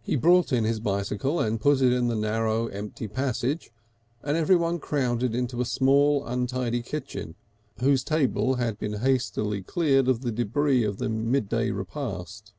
He 0.00 0.16
brought 0.16 0.54
in 0.54 0.64
his 0.64 0.80
bicycle 0.80 1.38
and 1.38 1.60
put 1.60 1.82
it 1.82 1.92
in 1.92 2.08
the 2.08 2.16
narrow, 2.16 2.68
empty 2.68 3.06
passage, 3.06 3.70
and 4.22 4.34
everyone 4.34 4.78
crowded 4.78 5.34
into 5.34 5.60
a 5.60 5.66
small 5.66 6.24
untidy 6.26 6.80
kitchen, 6.80 7.34
whose 7.78 8.02
table 8.02 8.54
had 8.54 8.78
been 8.78 9.00
hastily 9.00 9.60
cleared 9.62 10.08
of 10.08 10.22
the 10.22 10.32
débris 10.32 10.88
of 10.88 10.96
the 10.96 11.10
midday 11.10 11.72
repast. 11.72 12.54